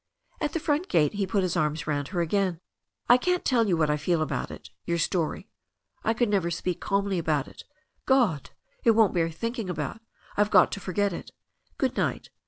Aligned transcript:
At 0.39 0.53
the 0.53 0.59
front 0.59 0.89
gate 0.89 1.13
he 1.13 1.27
put 1.27 1.43
his 1.43 1.55
arms 1.55 1.85
round 1.85 2.07
her 2.07 2.21
again. 2.21 2.59
"I 3.07 3.17
can't 3.17 3.45
tell 3.45 3.67
you 3.67 3.77
what 3.77 3.85
T 3.85 3.97
feel 3.97 4.23
about 4.23 4.49
it— 4.49 4.71
^your 4.87 4.99
story. 4.99 5.47
I 6.03 6.15
could 6.15 6.27
never 6.27 6.49
speak 6.49 6.79
calmly 6.81 7.19
about 7.19 7.47
it. 7.47 7.65
God! 8.07 8.49
it 8.83 8.95
won't 8.95 9.13
bear 9.13 9.29
thinking 9.29 9.67
abouf— 9.69 9.99
I've 10.37 10.49
got 10.49 10.71
to 10.71 10.79
forget 10.79 11.13
it. 11.13 11.29
Good 11.77 11.97
night. 11.97 12.31